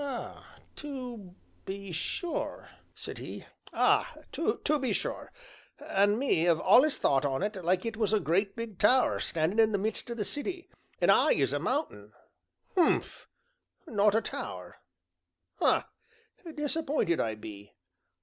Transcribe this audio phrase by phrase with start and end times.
[0.03, 5.31] "Ah to be sure," said he, "ah, to be sure!
[5.77, 9.59] And me 'ave allus thought on it like it was a great big tower standin'
[9.59, 12.13] in the midst o' the city, as 'igh as a mountain.
[12.73, 13.27] Humph
[13.85, 14.77] not a tower
[15.59, 15.87] ha!
[16.51, 17.75] disapp'inted I be.